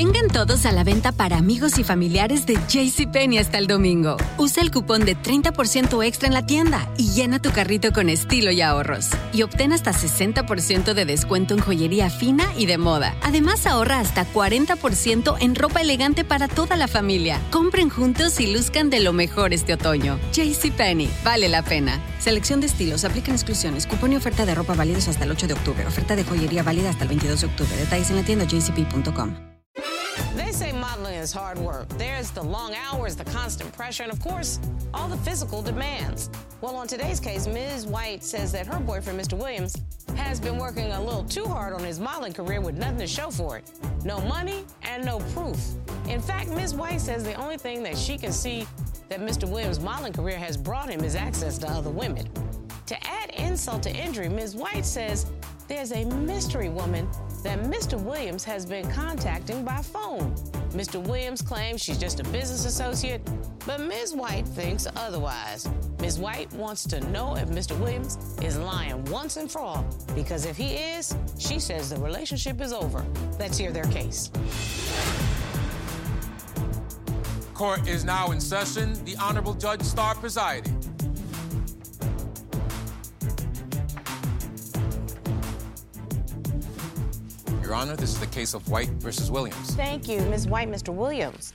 [0.00, 4.16] Vengan todos a la venta para amigos y familiares de JCPenney hasta el domingo.
[4.36, 8.52] Usa el cupón de 30% extra en la tienda y llena tu carrito con estilo
[8.52, 9.08] y ahorros.
[9.32, 13.16] Y obtén hasta 60% de descuento en joyería fina y de moda.
[13.22, 17.40] Además, ahorra hasta 40% en ropa elegante para toda la familia.
[17.50, 20.20] Compren juntos y luzcan de lo mejor este otoño.
[20.30, 22.00] JCPenney, vale la pena.
[22.20, 25.54] Selección de estilos, aplican exclusiones, cupón y oferta de ropa válidos hasta el 8 de
[25.54, 25.84] octubre.
[25.84, 27.76] Oferta de joyería válida hasta el 22 de octubre.
[27.76, 29.57] Detalles en la tienda jcp.com.
[31.18, 31.88] Is hard work.
[31.98, 34.60] There's the long hours, the constant pressure, and of course,
[34.94, 36.30] all the physical demands.
[36.60, 37.88] Well, on today's case, Ms.
[37.88, 39.36] White says that her boyfriend, Mr.
[39.36, 39.74] Williams,
[40.14, 43.32] has been working a little too hard on his modeling career with nothing to show
[43.32, 43.68] for it.
[44.04, 45.58] No money and no proof.
[46.06, 46.76] In fact, Ms.
[46.76, 48.64] White says the only thing that she can see
[49.08, 49.50] that Mr.
[49.50, 52.28] Williams' modeling career has brought him is access to other women.
[52.86, 54.54] To add insult to injury, Ms.
[54.54, 55.26] White says
[55.66, 57.08] there's a mystery woman
[57.42, 58.00] that Mr.
[58.00, 60.34] Williams has been contacting by phone.
[60.78, 61.04] Mr.
[61.04, 63.20] Williams claims she's just a business associate,
[63.66, 64.14] but Ms.
[64.14, 65.68] White thinks otherwise.
[66.00, 66.20] Ms.
[66.20, 67.76] White wants to know if Mr.
[67.80, 72.60] Williams is lying once and for all, because if he is, she says the relationship
[72.60, 73.04] is over.
[73.40, 74.30] Let's hear their case.
[77.54, 79.04] Court is now in session.
[79.04, 80.77] The Honorable Judge Star presiding.
[87.68, 89.74] Your Honor, this is the case of White versus Williams.
[89.74, 90.46] Thank you, Ms.
[90.46, 90.88] White, Mr.
[90.88, 91.52] Williams.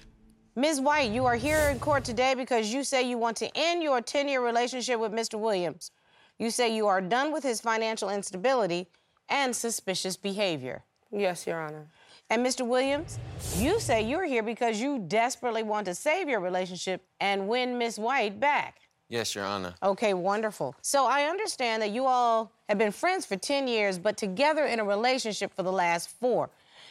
[0.55, 0.79] Ms.
[0.79, 3.99] White, you are here in court today because you say you want to end your
[3.99, 5.39] 10 year relationship with Mr.
[5.39, 5.89] Williams.
[6.37, 8.89] You say you are done with his financial instability
[9.27, 10.83] and suspicious behavior.
[11.11, 11.87] Yes, Your Honor.
[12.29, 12.63] And Mr.
[12.63, 13.17] Williams,
[13.57, 17.97] you say you're here because you desperately want to save your relationship and win Ms.
[17.97, 18.82] White back.
[19.09, 19.75] Yes, Your Honor.
[19.83, 20.75] Okay, wonderful.
[20.81, 24.79] So I understand that you all have been friends for 10 years, but together in
[24.79, 26.49] a relationship for the last four.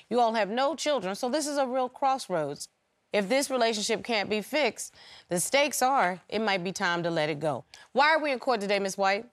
[0.09, 2.69] You all have no children, so this is a real crossroads.
[3.13, 4.95] If this relationship can't be fixed,
[5.29, 7.65] the stakes are it might be time to let it go.
[7.93, 9.27] Why are we in court today, Miss White?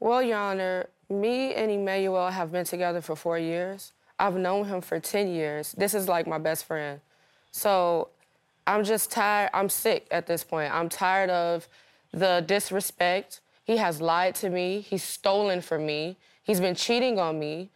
[0.00, 3.92] Well, Your Honor, me and Emmanuel have been together for four years.
[4.18, 5.72] I've known him for 10 years.
[5.72, 7.00] This is like my best friend.
[7.50, 8.08] So
[8.66, 9.50] I'm just tired.
[9.54, 10.72] I'm sick at this point.
[10.74, 11.68] I'm tired of
[12.12, 13.40] the disrespect.
[13.64, 14.80] He has lied to me.
[14.80, 16.16] He's stolen from me.
[16.42, 17.70] He's been cheating on me.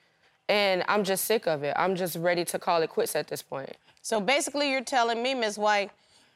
[0.48, 1.74] And I'm just sick of it.
[1.76, 3.76] I'm just ready to call it quits at this point.
[4.00, 5.90] So basically, you're telling me, Miss White,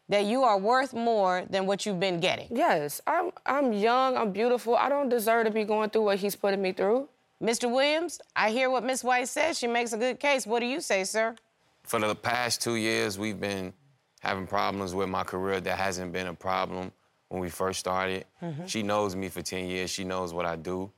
[0.08, 2.46] that you are worth more than what you've been getting.
[2.50, 4.76] Yes, I'm, I'm young, I'm beautiful.
[4.76, 7.08] I don't deserve to be going through what he's putting me through.
[7.42, 7.70] Mr.
[7.70, 9.58] Williams, I hear what Miss White says.
[9.58, 10.46] She makes a good case.
[10.46, 11.34] What do you say, sir?
[11.82, 13.72] For the past two years, we've been
[14.20, 16.92] having problems with my career that hasn't been a problem
[17.28, 18.24] when we first started.
[18.42, 18.66] Mm-hmm.
[18.66, 19.90] She knows me for 10 years.
[19.90, 20.90] She knows what I do.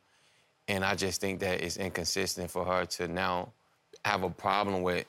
[0.67, 3.53] And I just think that it's inconsistent for her to now
[4.05, 5.07] have a problem with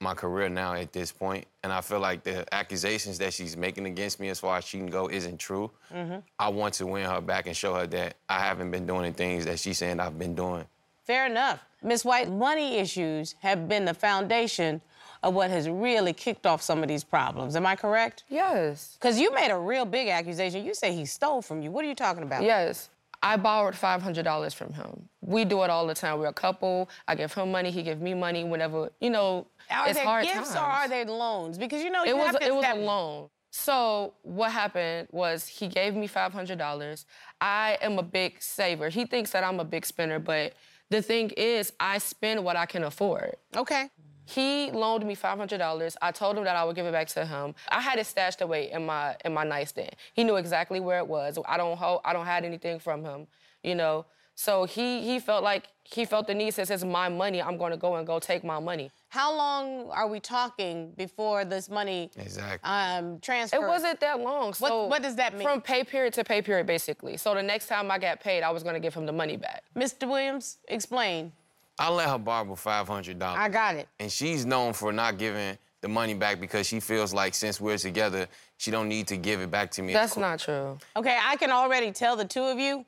[0.00, 1.46] my career now at this point.
[1.62, 4.78] And I feel like the accusations that she's making against me as far as she
[4.78, 5.70] can go isn't true.
[5.92, 6.18] Mm-hmm.
[6.38, 9.16] I want to win her back and show her that I haven't been doing the
[9.16, 10.66] things that she's saying I've been doing.
[11.04, 11.60] Fair enough.
[11.82, 14.80] Miss White, money issues have been the foundation
[15.24, 17.56] of what has really kicked off some of these problems.
[17.56, 18.24] Am I correct?
[18.28, 18.96] Yes.
[19.00, 20.64] Because you made a real big accusation.
[20.64, 21.70] You say he stole from you.
[21.70, 22.42] What are you talking about?
[22.42, 22.90] Yes.
[23.22, 25.08] I borrowed $500 from him.
[25.22, 26.18] We do it all the time.
[26.18, 26.90] We're a couple.
[27.08, 30.26] I give him money, he give me money whenever, you know, Are it's they hard
[30.26, 30.56] gifts times.
[30.56, 31.56] or are they loans?
[31.56, 33.30] Because you know you it was have to it was a loan.
[33.50, 37.06] So what happened was he gave me five hundred dollars.
[37.40, 38.90] I am a big saver.
[38.90, 40.52] He thinks that I'm a big spender, but
[40.90, 43.36] the thing is, I spend what I can afford.
[43.56, 43.88] Okay.
[44.26, 45.96] He loaned me five hundred dollars.
[46.00, 47.54] I told him that I would give it back to him.
[47.68, 49.94] I had it stashed away in my in my nightstand.
[50.14, 51.38] He knew exactly where it was.
[51.46, 53.26] I don't hold, I don't hide anything from him,
[53.62, 54.06] you know.
[54.36, 57.40] So he he felt like he felt the need since it's my money.
[57.42, 58.90] I'm going to go and go take my money.
[59.10, 62.68] How long are we talking before this money Exactly.
[62.68, 63.60] um, transfers?
[63.62, 64.46] It wasn't that long.
[64.46, 65.42] What- So what does that mean?
[65.42, 67.16] From pay period to pay period, basically.
[67.18, 69.62] So the next time I got paid, I was gonna give him the money back.
[69.76, 70.08] Mr.
[70.08, 71.30] Williams, explain.
[71.78, 73.22] I let her borrow $500.
[73.22, 73.88] I got it.
[73.98, 77.76] and she's known for not giving the money back because she feels like since we're
[77.78, 78.26] together,
[78.56, 79.92] she don't need to give it back to me.
[79.92, 80.78] That's not true.
[80.96, 82.84] Okay, I can already tell the two of you,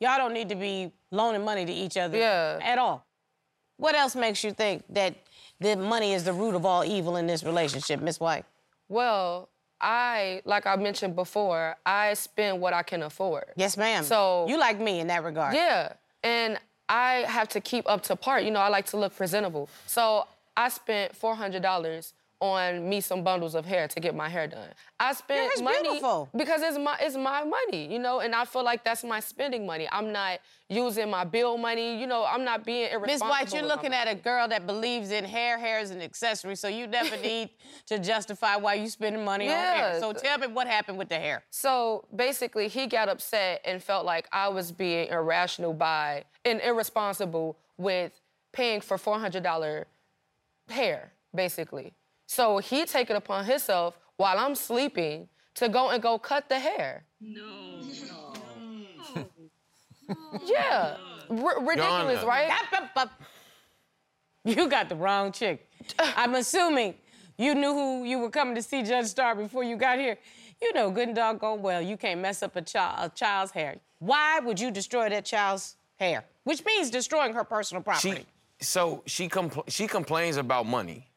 [0.00, 2.58] y'all don't need to be loaning money to each other Yeah.
[2.62, 3.04] at all.
[3.76, 5.14] What else makes you think that
[5.60, 8.44] the money is the root of all evil in this relationship, Miss White?
[8.88, 9.48] Well,
[9.80, 13.44] I, like I mentioned before, I spend what I can afford.
[13.56, 14.04] Yes, ma'am.
[14.04, 15.54] So- you like me in that regard.
[15.54, 15.92] Yeah,
[16.24, 16.58] and
[16.92, 18.38] I have to keep up to par.
[18.40, 19.70] You know, I like to look presentable.
[19.86, 22.12] So I spent four hundred dollars
[22.42, 24.68] on me some bundles of hair to get my hair done.
[24.98, 26.28] I spent hair's money beautiful.
[26.36, 29.64] because it's my it's my money, you know, and I feel like that's my spending
[29.64, 29.88] money.
[29.92, 32.26] I'm not using my bill money, you know.
[32.28, 33.28] I'm not being Miss irresponsible.
[33.28, 35.56] White, you're looking at a girl that believes in hair.
[35.56, 37.50] Hair is an accessory, so you never need
[37.86, 40.00] to justify why you spending money on hair.
[40.00, 41.44] So tell me what happened with the hair.
[41.50, 47.56] So basically, he got upset and felt like I was being irrational by and irresponsible
[47.78, 48.20] with
[48.52, 49.84] paying for $400
[50.68, 51.94] hair, basically.
[52.32, 56.58] So he take it upon himself while I'm sleeping to go and go cut the
[56.58, 57.04] hair.
[57.20, 57.82] No.
[60.46, 60.96] yeah.
[61.28, 62.26] R- ridiculous, Honor.
[62.26, 62.50] right?
[64.46, 65.68] You got the wrong chick.
[65.98, 66.94] I'm assuming
[67.36, 70.16] you knew who you were coming to see Judge Star before you got here.
[70.62, 73.76] You know good and doggone well you can't mess up a, child, a child's hair.
[73.98, 76.24] Why would you destroy that child's hair?
[76.44, 78.14] Which means destroying her personal property.
[78.14, 81.11] She, so she compl- she complains about money.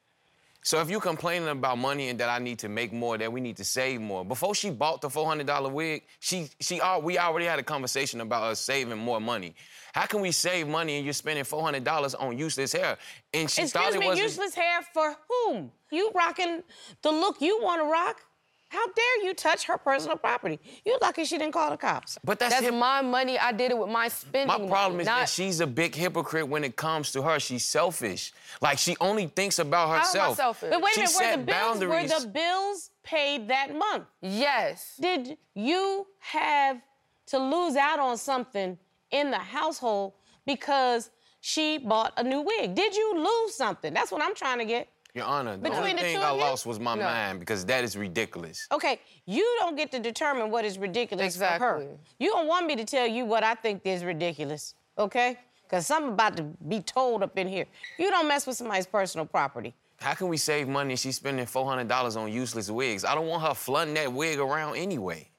[0.65, 3.39] So if you're complaining about money and that I need to make more, that we
[3.39, 4.25] need to save more.
[4.25, 8.62] Before she bought the $400 wig, she she we already had a conversation about us
[8.62, 9.53] saving more money.
[9.94, 12.97] How can we save money and you're spending $400 on useless hair?
[13.31, 15.71] And she thought Excuse it me, was useless hair for whom?
[15.91, 16.63] You rocking
[17.03, 18.21] the look you want to rock?
[18.69, 20.59] How dare you touch her personal property?
[20.85, 22.17] You're lucky she didn't call the cops.
[22.23, 23.38] But that's, That's hip- my money.
[23.38, 25.95] I did it with my spending My problem money, is not- that she's a big
[25.95, 27.39] hypocrite when it comes to her.
[27.39, 28.33] She's selfish.
[28.62, 30.35] Like she only thinks about How am I herself.
[30.38, 30.69] selfish?
[30.71, 32.12] But wait a minute, were the bills boundaries.
[32.13, 34.06] were the bills paid that month?
[34.21, 34.97] Yes.
[35.00, 36.81] Did you have
[37.27, 38.77] to lose out on something
[39.12, 40.13] in the household
[40.45, 42.73] because she bought a new wig?
[42.75, 43.94] Did you lose something?
[43.94, 44.88] That's what I'm trying to get.
[45.15, 46.44] Your Honor, the Between only the thing two I of you?
[46.44, 47.03] lost was my No.
[47.06, 48.67] mind because that is ridiculous.
[48.69, 51.77] Okay, you don't get to determine what is ridiculous for her.
[51.77, 51.97] Exactly.
[52.19, 55.39] You don't want me to tell you what I think is ridiculous, okay?
[55.63, 57.65] Because something about to be told up in here.
[57.97, 59.73] You don't mess with somebody's personal property.
[60.01, 63.06] How can we save money if she's spending $400 on useless wigs?
[63.06, 65.29] I don't want her flooding that wig around anyway.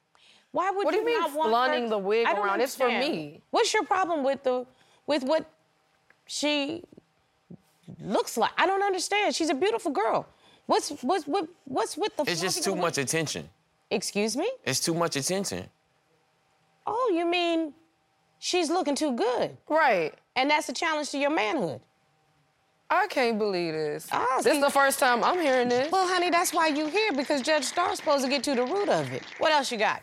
[0.53, 2.47] Why would What do you you mean not want flaunting her- the wig I don't
[2.47, 2.63] around?
[2.63, 3.15] It's for understand.
[3.15, 3.43] me.
[3.51, 4.65] What's your problem with the
[5.07, 5.45] with what
[6.27, 6.83] she
[8.01, 8.51] looks like?
[8.57, 9.35] I don't understand.
[9.35, 10.27] She's a beautiful girl.
[10.67, 12.25] What's what's what, what's with the?
[12.31, 13.07] It's just too the much wig?
[13.07, 13.49] attention.
[13.91, 14.51] Excuse me.
[14.65, 15.69] It's too much attention.
[16.87, 17.73] Oh, you mean
[18.39, 20.13] she's looking too good, Right.
[20.35, 21.81] and that's a challenge to your manhood.
[22.89, 24.07] I can't believe this.
[24.13, 25.91] Ah, this see- is the first time I'm hearing this.
[25.91, 28.89] Well, honey, that's why you here because Judge Star's supposed to get to the root
[28.89, 29.23] of it.
[29.39, 30.03] What else you got?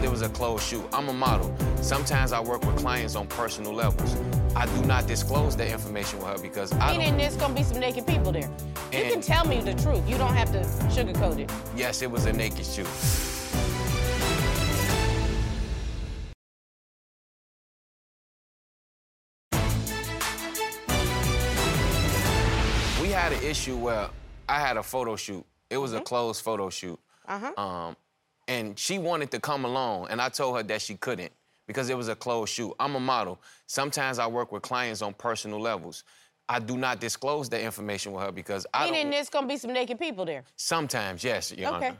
[0.00, 0.84] There was a closed shoot.
[0.92, 1.54] I'm a model.
[1.82, 4.14] Sometimes I work with clients on personal levels.
[4.56, 7.78] I do not disclose that information with her because I Meaning there's gonna be some
[7.78, 8.50] naked people there.
[8.92, 10.08] You can tell me the truth.
[10.08, 11.50] You don't have to sugarcoat it.
[11.76, 12.86] Yes, it was a naked shoot.
[23.00, 24.08] We had an issue where
[24.48, 25.46] I had a photo shoot.
[25.70, 26.98] It was a closed photo shoot.
[27.28, 27.52] Uh-huh.
[27.56, 27.96] Um,
[28.48, 31.32] and she wanted to come along, and I told her that she couldn't
[31.66, 32.74] because it was a closed shoot.
[32.80, 33.40] I'm a model.
[33.66, 36.04] Sometimes I work with clients on personal levels.
[36.48, 39.10] I do not disclose that information with her because I Meaning don't.
[39.12, 40.42] there's gonna be some naked people there.
[40.56, 41.86] Sometimes, yes, Your Okay.
[41.88, 41.96] Honor.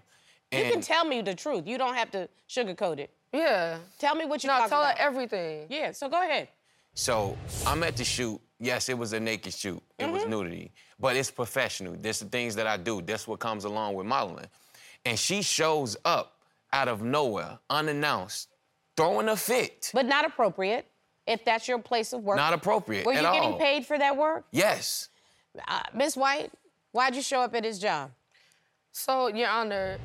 [0.52, 1.68] You can tell me the truth.
[1.68, 3.10] You don't have to sugarcoat it.
[3.32, 3.78] Yeah.
[4.00, 5.66] Tell me what you're No, talking tell her everything.
[5.68, 6.48] yeah, so go ahead.
[6.94, 8.40] So I'm at the shoot.
[8.58, 9.80] Yes, it was a naked shoot.
[9.98, 10.30] It was mm-hmm.
[10.32, 11.94] nudity, but it's professional.
[11.96, 13.00] There's the things that I do.
[13.00, 14.46] That's what comes along with modeling.
[15.04, 16.42] And she shows up
[16.72, 18.48] out of nowhere, unannounced,
[19.00, 19.90] throwing a fit.
[19.94, 20.86] But not appropriate
[21.26, 22.36] if that's your place of work.
[22.36, 23.58] Not appropriate Were at you getting all.
[23.58, 24.44] paid for that work?
[24.50, 25.08] Yes.
[25.68, 26.52] Uh, Miss White,
[26.92, 28.10] why'd you show up at his job?
[28.92, 29.98] So, Your Honor,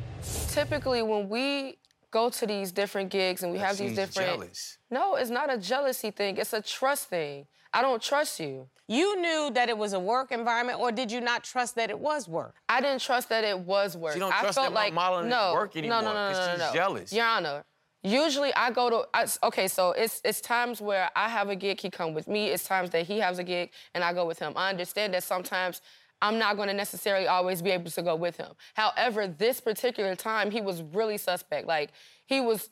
[0.50, 1.78] typically when we
[2.12, 4.30] go to these different gigs and we have these different.
[4.30, 4.78] jealous.
[4.92, 6.38] No, it's not a jealousy thing.
[6.38, 7.48] It's a trust thing.
[7.74, 8.70] I don't trust you.
[8.88, 12.00] You knew that it was a work environment, or did you not trust that it
[12.00, 12.54] was work?
[12.70, 14.14] I didn't trust that it was work.
[14.14, 16.08] She don't I trust felt that my like modeling is no, work no, anymore, no,
[16.14, 16.74] no, 'cause no, no, she's no.
[16.74, 17.12] jealous.
[17.14, 17.66] Your Honor,
[18.06, 19.08] usually I go to.
[19.14, 22.48] I, okay, so it's it's times where I have a gig, he come with me.
[22.50, 24.54] It's times that he has a gig and I go with him.
[24.56, 25.82] I understand that sometimes.
[26.22, 28.54] I'm not going to necessarily always be able to go with him.
[28.74, 31.68] However, this particular time, he was really suspect.
[31.68, 31.92] Like
[32.26, 32.70] he was,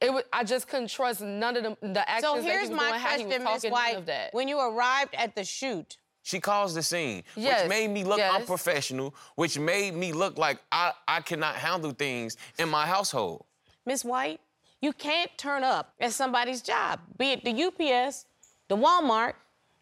[0.00, 0.24] it was.
[0.32, 2.88] I just couldn't trust none of the, the actions So that here's he was my
[2.88, 3.96] doing, how he was question, Miss none White.
[3.98, 4.32] of that.
[4.32, 8.18] When you arrived at the shoot, She caused the scene, Yes, which made me look
[8.18, 8.34] yes.
[8.40, 13.44] unprofessional, which made me look like I, I cannot handle things in my household.
[13.84, 14.40] Miss White,
[14.82, 18.26] you can't turn up at somebody's job, be it the UPS,
[18.68, 19.34] the Walmart,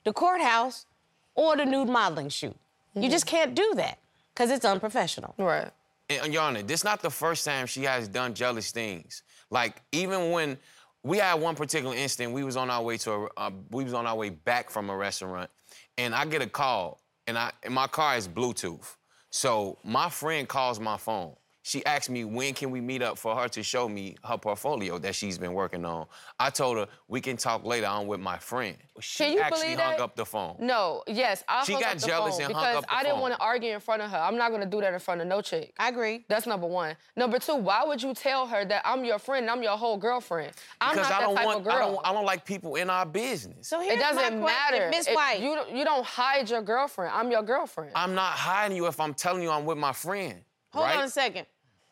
[0.04, 0.86] the courthouse,
[1.34, 2.56] or the nude modeling shoot.
[2.94, 3.98] You just can't do that
[4.34, 5.34] because it's unprofessional.
[5.38, 5.70] right.
[6.08, 9.22] And Your Honor, this not the first time she has done jealous things.
[9.48, 10.58] Like even when
[11.02, 13.94] we had one particular instant, we was on our way to a, uh, we was
[13.94, 15.48] on our way back from a restaurant,
[15.96, 18.96] and I get a call, and I and my car is Bluetooth.
[19.30, 21.36] So my friend calls my phone.
[21.62, 24.96] She asked me when can we meet up for her to show me her portfolio
[24.98, 26.06] that she's been working on.
[26.38, 27.86] I told her we can talk later.
[27.86, 28.76] I'm with my friend.
[29.00, 30.00] She Can you actually believe hung that?
[30.00, 30.56] up the phone.
[30.58, 32.94] No, yes, I She hung got up the jealous phone and hung because up the
[32.94, 33.20] I didn't phone.
[33.22, 34.16] want to argue in front of her.
[34.16, 35.74] I'm not gonna do that in front of no chick.
[35.78, 36.24] I agree.
[36.28, 36.96] That's number one.
[37.14, 39.98] Number two, why would you tell her that I'm your friend and I'm your whole
[39.98, 40.52] girlfriend?
[40.80, 41.74] I'm Because not I that don't type want of girl.
[41.74, 43.68] I don't I don't like people in our business.
[43.68, 44.88] So here's it doesn't my question, matter.
[44.90, 45.40] Miss It- White.
[45.40, 47.12] you, you don't hide your girlfriend.
[47.14, 47.92] I'm your girlfriend.
[47.94, 50.40] I'm not hiding you if I'm telling you I'm with my friend.
[50.72, 50.98] Hold right?
[50.98, 51.46] on a second.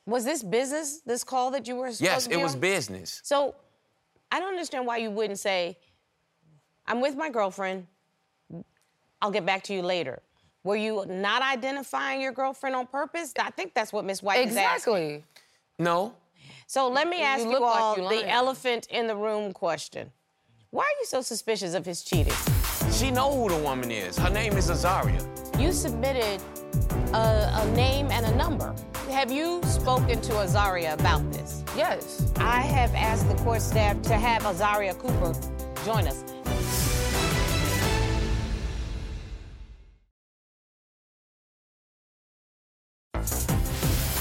[0.06, 1.00] Was this business?
[1.04, 2.60] This call that you were supposed Yes, to it be was on?
[2.60, 3.20] business.
[3.24, 3.54] So,
[4.32, 5.78] I don't understand why you wouldn't say,
[6.86, 7.86] "I'm with my girlfriend.
[9.20, 10.22] I'll get back to you later."
[10.64, 13.32] Were you not identifying your girlfriend on purpose?
[13.38, 14.94] I think that's what Miss White is asking.
[14.94, 15.24] exactly.
[15.78, 16.14] No.
[16.66, 20.12] So let me ask you, look like all you the elephant in the room question.
[20.70, 22.34] Why are you so suspicious of his cheating?
[22.92, 24.18] She know who the woman is.
[24.18, 25.22] Her name is Azaria.
[25.58, 26.42] You submitted
[27.12, 28.74] a, a name and a number.
[29.10, 31.64] Have you spoken to Azaria about this?
[31.76, 32.32] Yes.
[32.36, 35.34] I have asked the court staff to have Azaria Cooper
[35.84, 36.24] join us.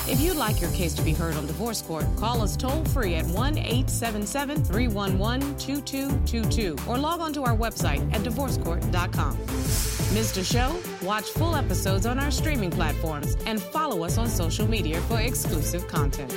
[0.09, 3.15] If you'd like your case to be heard on divorce court, call us toll free
[3.15, 9.96] at 1 877 311 2222 or log on to our website at divorcecourt.com.
[10.15, 10.79] A show?
[11.03, 15.87] Watch full episodes on our streaming platforms and follow us on social media for exclusive
[15.87, 16.31] content.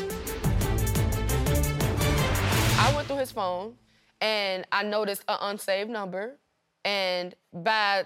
[2.78, 3.74] I went through his phone
[4.20, 6.36] and I noticed an unsaved number.
[6.84, 8.04] And by,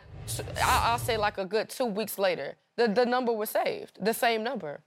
[0.62, 4.44] I'll say like a good two weeks later, the, the number was saved, the same
[4.44, 4.82] number.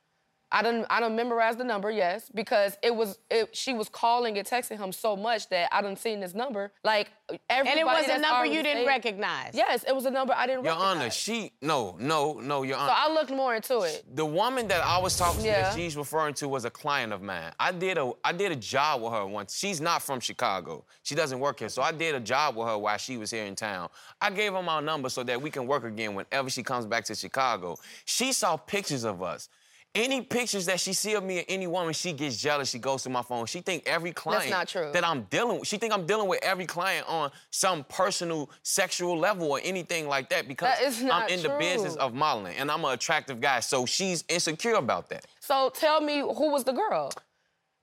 [0.52, 4.38] I don't I don't memorize the number, yes, because it was, it, she was calling
[4.38, 6.72] and texting him so much that I don't seen this number.
[6.86, 7.10] Like
[7.50, 9.52] everybody And it was a number you didn't saved- recognize.
[9.54, 10.80] Yes, it was a number I didn't recognize.
[10.80, 11.02] Your recognize.
[11.04, 12.88] Honor, she no, no, no, Your Honor.
[12.90, 14.06] So I looked more into it.
[14.16, 15.62] the woman that I was talking to Yeah.
[15.64, 17.52] that she's referring to was a client of mine.
[17.60, 19.58] I did a I did a job with her once.
[19.58, 20.86] She's not from Chicago.
[21.04, 21.68] She doesn't work here.
[21.70, 23.90] So I did a job with her while she was here in town.
[24.22, 27.04] I gave her my number so that we can work again whenever she comes back
[27.06, 27.78] to Chicago.
[28.06, 29.50] She saw pictures of us.
[29.96, 32.70] Any pictures that she see of me or any woman, she gets jealous.
[32.70, 33.48] She goes to my phone.
[33.48, 34.92] She think every client not true.
[34.94, 35.68] that I'm dealing with.
[35.68, 40.30] She think I'm dealing with every client on some personal sexual level or anything like
[40.30, 43.42] that because That is I'm not in the business of modeling and I'm an attractive
[43.42, 43.60] guy.
[43.60, 45.26] So she's insecure about that.
[45.40, 47.12] So tell me who was the girl?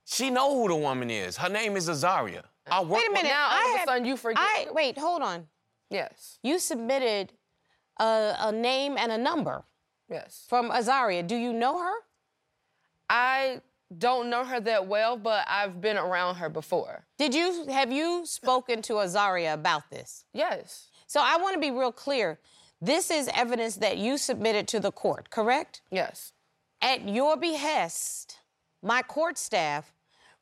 [0.04, 1.36] She know who the woman is.
[1.36, 2.42] Her name is Azaria.
[2.70, 3.28] I work Wait a minute.
[3.28, 4.38] Now, all I of a have- sudden, you forget.
[4.40, 5.46] I, wait, hold on.
[5.90, 7.32] Yes, You submitted
[8.00, 9.64] a, a name and a number
[10.08, 10.44] yes.
[10.48, 11.26] from Azaria.
[11.26, 11.94] Do you know her?
[13.08, 13.60] I
[13.96, 17.04] don't know her that well, but I've been around her before.
[17.18, 20.24] Did you have you spoken to Azaria about this?
[20.32, 22.38] Yes, So I want to be real clear.
[22.80, 25.82] This is evidence that you submitted to the court, correct?
[25.90, 26.32] yes.
[26.82, 28.36] At your behest,
[28.82, 29.90] my court staff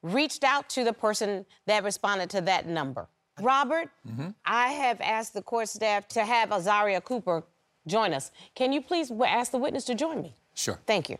[0.03, 3.07] reached out to the person that responded to that number.
[3.41, 4.31] Robert, mm-hmm.
[4.45, 7.45] I have asked the court staff to have Azaria Cooper
[7.87, 8.31] join us.
[8.55, 10.35] Can you please w- ask the witness to join me?
[10.55, 10.79] Sure.
[10.87, 11.19] Thank you.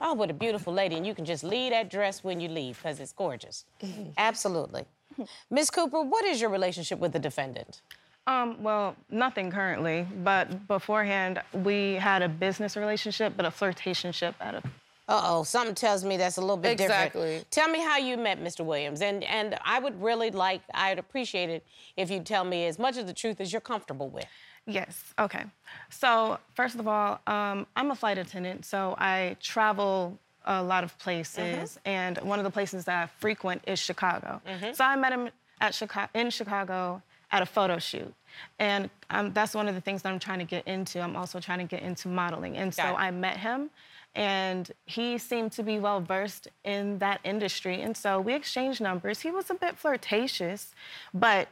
[0.00, 0.96] Oh, what a beautiful lady.
[0.96, 3.64] And you can just leave that dress when you leave because it's gorgeous.
[4.18, 4.84] Absolutely.
[5.50, 7.80] Miss Cooper, what is your relationship with the defendant?
[8.26, 14.56] Um, well, nothing currently, but beforehand we had a business relationship, but a flirtationship at
[14.56, 14.62] a
[15.08, 17.20] Uh oh, something tells me that's a little bit Exactly.
[17.22, 17.50] different.
[17.52, 18.64] Tell me how you met Mr.
[18.64, 21.64] Williams, and and I would really like, I'd appreciate it
[21.96, 24.26] if you tell me as much of the truth as you're comfortable with.
[24.66, 25.14] Yes.
[25.16, 25.44] Okay.
[25.90, 30.98] So first of all, um, I'm a flight attendant, so I travel a lot of
[30.98, 34.40] places, and one of the places that I frequent is Chicago.
[34.72, 38.12] So I met him at Chicago in Chicago at a photo shoot,
[38.58, 41.00] and um, that's one of the things that I'm trying to get into.
[41.00, 42.94] I'm also trying to get into modeling, and so it.
[42.94, 43.70] I met him.
[44.16, 47.82] And he seemed to be well versed in that industry.
[47.82, 49.20] And so we exchanged numbers.
[49.20, 50.74] He was a bit flirtatious,
[51.12, 51.48] but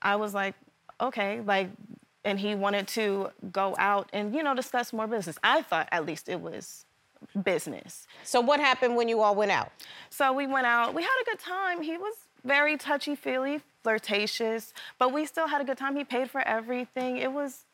[0.00, 0.54] I was like,
[1.00, 1.68] okay, like,
[2.24, 5.36] and he wanted to go out and, you know, discuss more business.
[5.42, 6.86] I thought at least it was
[7.42, 8.06] business.
[8.22, 9.72] So what happened when you all went out?
[10.08, 11.82] So we went out, we had a good time.
[11.82, 15.96] He was very touchy feely, flirtatious, but we still had a good time.
[15.96, 17.16] He paid for everything.
[17.16, 17.64] It was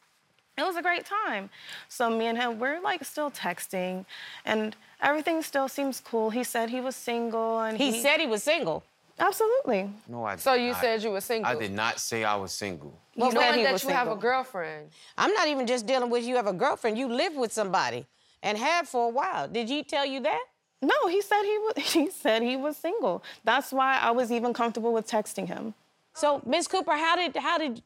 [0.59, 1.51] it was a great time.
[1.89, 4.05] So me and him, we're like still texting
[4.45, 6.31] and everything still seems cool.
[6.31, 8.83] He said he was single and He said he was single.
[9.19, 9.91] Absolutely.
[10.09, 10.81] No, I So you not.
[10.81, 11.51] said you were single.
[11.51, 12.93] I did not say I was single.
[13.17, 14.89] Well, said Knowing that was you have a girlfriend.
[15.17, 16.99] I'm not even just dealing with you have a girlfriend.
[16.99, 18.07] You live with somebody
[18.43, 19.49] and have for a while.
[19.49, 20.45] Did he tell you that?
[20.81, 23.23] No, he said he was he said he was single.
[23.45, 25.75] That's why I was even comfortable with texting him.
[26.15, 27.83] So, Miss Cooper, how did how did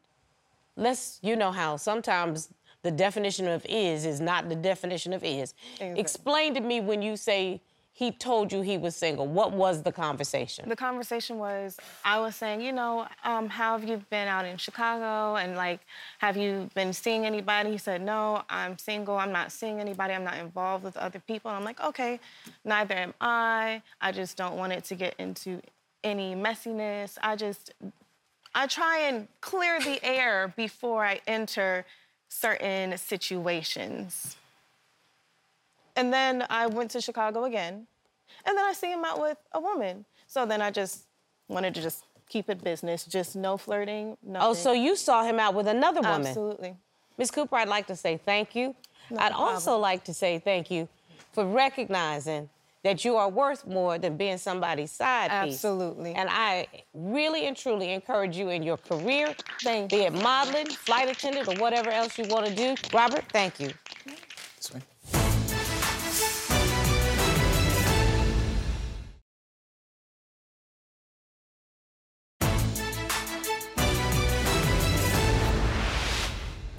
[0.76, 2.48] let's, you know how sometimes
[2.86, 5.54] the definition of is is not the definition of is.
[5.72, 6.00] Exactly.
[6.00, 7.60] Explain to me when you say
[7.92, 9.26] he told you he was single.
[9.26, 10.68] What was the conversation?
[10.68, 14.56] The conversation was, I was saying, you know, um, how have you been out in
[14.56, 15.36] Chicago?
[15.36, 15.80] And like,
[16.18, 17.72] have you been seeing anybody?
[17.72, 19.16] He said, no, I'm single.
[19.16, 20.14] I'm not seeing anybody.
[20.14, 21.50] I'm not involved with other people.
[21.50, 22.20] And I'm like, okay,
[22.64, 23.82] neither am I.
[24.00, 25.60] I just don't want it to get into
[26.04, 27.18] any messiness.
[27.20, 27.72] I just,
[28.54, 31.84] I try and clear the air before I enter
[32.28, 34.36] certain situations.
[35.94, 37.86] And then I went to Chicago again.
[38.44, 40.04] And then I see him out with a woman.
[40.26, 41.04] So then I just
[41.48, 44.48] wanted to just keep it business, just no flirting, nothing.
[44.48, 46.26] oh, so you saw him out with another woman.
[46.26, 46.76] Absolutely.
[47.18, 48.74] Miss Cooper, I'd like to say thank you.
[49.10, 49.54] No I'd problem.
[49.54, 50.88] also like to say thank you
[51.32, 52.50] for recognizing
[52.86, 55.54] that you are worth more than being somebody's side piece.
[55.54, 56.14] Absolutely.
[56.14, 61.10] And I really and truly encourage you in your career, Thank be it modeling, flight
[61.10, 62.76] attendant, or whatever else you want to do.
[62.94, 63.72] Robert, thank you.
[64.56, 64.72] This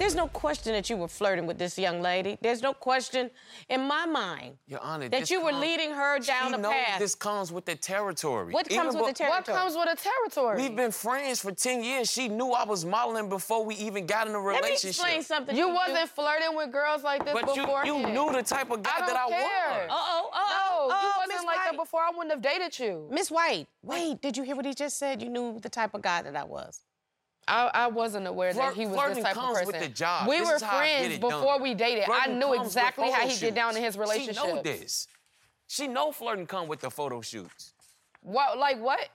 [0.07, 2.37] There's no question that you were flirting with this young lady.
[2.39, 3.29] There's no question
[3.67, 6.97] in my mind Your Honor, that you were comes- leading her down the path.
[6.99, 8.53] This comes with the territory.
[8.53, 9.53] What Even comes with the territory?
[9.57, 10.61] What comes with a territory?
[10.61, 12.09] We've been friends for 10 years.
[12.09, 14.89] She knew I was modeling before we even got in a Let me relationship.
[14.91, 15.53] explain something.
[15.57, 17.85] you to wasn't flirting with girls like this But you, before.
[17.85, 19.87] you knew the type of guy I that I care.
[19.87, 19.89] was.
[19.91, 21.99] Uh-oh, uh-oh, you uh-oh, wasn't Miss like that before.
[22.03, 23.09] I wouldn't have dated you.
[23.11, 25.21] Miss White, wait, did you hear what he just said?
[25.21, 26.79] You knew the type of guy that I was.
[27.48, 29.89] I, I wasn't aware Flirt- that he was flirting this type comes of with person.
[29.89, 30.27] the job.
[30.27, 31.30] We This were is how I get friends it done.
[31.32, 32.04] before we dated.
[32.12, 34.36] I knew exactly how photo he get down in his relationship.
[34.44, 35.08] She know this.
[35.68, 37.74] She know flirting come with the photo shoots.
[38.22, 38.58] What?
[38.58, 39.08] Like what?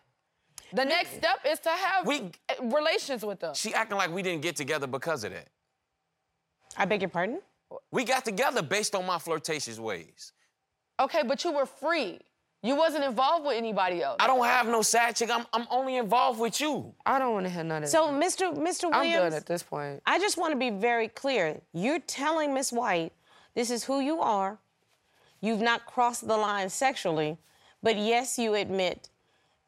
[0.72, 3.54] The next step is to have We- uh, relations with them.
[3.54, 5.48] She acting like we didn't get together because of that.
[6.76, 7.40] I beg your pardon?
[7.90, 10.32] We got together based on my flirtatious ways.
[11.00, 12.20] Okay, but you were free.
[12.64, 14.16] You wasn't involved with anybody else.
[14.20, 15.30] I don't have no side chick.
[15.30, 16.94] I'm, I'm only involved with you.
[17.04, 18.22] I don't want to hear none of So, that.
[18.22, 18.56] Mr.
[18.56, 18.84] Mr.
[18.92, 20.00] I'm Williams, good at this point.
[20.06, 21.60] I just want to be very clear.
[21.72, 23.12] You're telling Miss White
[23.54, 24.58] this is who you are.
[25.40, 27.36] You've not crossed the line sexually,
[27.82, 29.08] but yes, you admit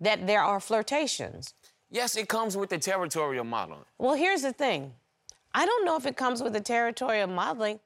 [0.01, 1.55] that there are flirtations.
[1.91, 3.85] Yes, it comes with the territorial modeling.
[3.99, 4.93] Well, here's the thing.
[5.53, 7.81] I don't know if it comes with the territory of modeling,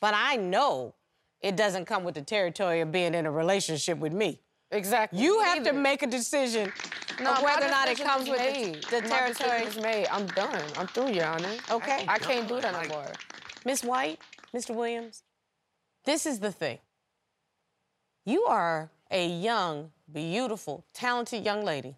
[0.00, 0.94] but I know
[1.40, 4.38] it doesn't come with the territory of being in a relationship with me.
[4.72, 5.20] Exactly.
[5.22, 6.72] You have to make a decision
[7.20, 9.62] No, of whether or not it comes with the, the territory.
[9.64, 10.06] is made.
[10.10, 10.62] I'm done.
[10.76, 11.54] I'm through, Your Honor.
[11.70, 12.04] Okay.
[12.08, 13.12] I can't do that no more.
[13.64, 14.18] Miss White,
[14.54, 14.74] Mr.
[14.74, 15.22] Williams,
[16.04, 16.78] this is the thing.
[18.24, 21.96] You are a young, beautiful, talented young lady.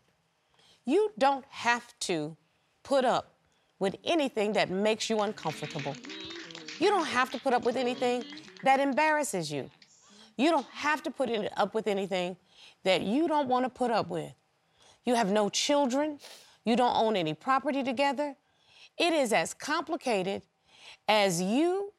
[0.84, 2.36] You don't have to
[2.82, 3.34] put up
[3.78, 5.94] with anything that makes you uncomfortable.
[6.78, 8.24] You don't have to put up with anything
[8.64, 9.70] that embarrasses you.
[10.36, 12.36] You don't have to put up with anything
[12.84, 14.32] that you don't want to put up with.
[15.04, 16.18] You have no children.
[16.64, 18.36] You don't own any property together.
[18.96, 20.42] It is as complicated
[21.08, 21.92] as you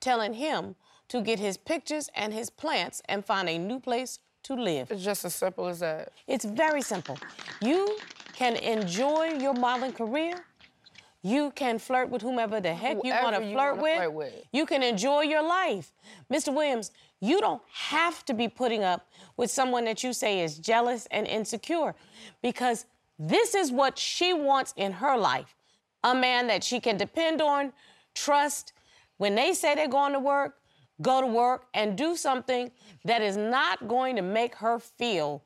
[0.00, 0.76] telling him
[1.08, 4.90] to get his pictures and his plants and find a new place to live.
[4.90, 6.12] It's just as simple as that.
[6.26, 7.18] It's very simple.
[7.60, 7.96] You
[8.34, 10.44] can enjoy your modeling career.
[11.22, 13.96] You can flirt with whomever the heck you want Whoever to you flirt wanna with.
[13.96, 14.34] flirt with.
[14.52, 15.92] You can enjoy your life.
[16.32, 16.52] Mr.
[16.52, 21.06] Williams, you don't have to be putting up with someone that you say is jealous
[21.12, 21.94] and insecure
[22.42, 22.86] because
[23.18, 25.54] this is what she wants in her life.
[26.02, 27.72] A man that she can depend on,
[28.14, 28.72] trust.
[29.18, 30.56] When they say they're going to work,
[31.00, 32.72] go to work and do something
[33.04, 35.44] that is not going to make her feel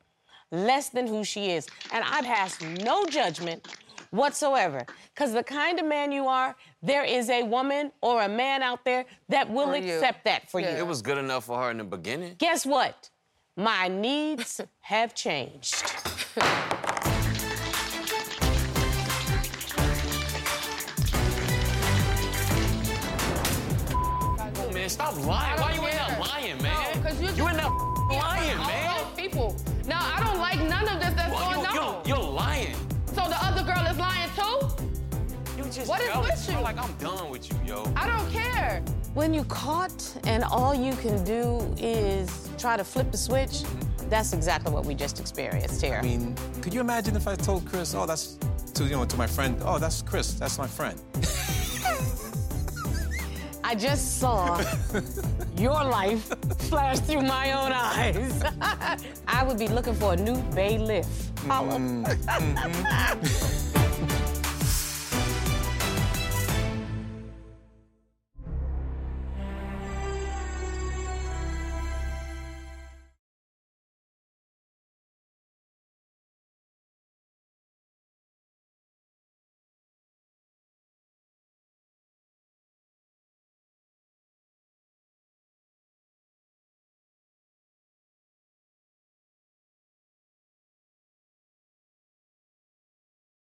[0.50, 1.66] less than who she is.
[1.92, 3.68] And I pass no judgment
[4.10, 4.84] whatsoever.
[5.14, 8.84] Because the kind of man you are, there is a woman or a man out
[8.84, 9.94] there that will For you.
[9.94, 10.72] accept that for Yeah.
[10.72, 10.78] you.
[10.78, 12.36] It was good enough for her in the beginning.
[12.38, 13.10] Guess what?
[13.56, 15.82] My needs have changed.
[24.58, 25.60] Oh, man, stop lying.
[25.60, 26.92] Why you in there lying, man?
[27.02, 27.68] Because you, You in there
[28.10, 28.96] lying, man.
[29.04, 29.56] those people.
[29.86, 31.14] Now, I don't like none of this
[33.66, 34.68] girl is lying too?
[35.58, 36.62] You just What is with you?
[36.62, 37.92] Like, I'm done with you, yo.
[37.96, 38.82] I don't care.
[39.14, 44.08] When you caught and all you can do is try to flip the switch, mm-hmm.
[44.08, 45.98] that's exactly what we just experienced here.
[46.02, 48.38] I mean, could you imagine if I told Chris, oh, that's
[48.74, 51.00] to you know to my friend, oh, that's Chris, that's my friend.
[53.68, 54.62] I just saw
[55.58, 56.32] your life
[56.70, 58.44] flash through my own eyes.
[59.26, 61.08] I would be looking for a new bailiff.
[61.48, 62.04] Mm-hmm.
[62.04, 63.62] Holla.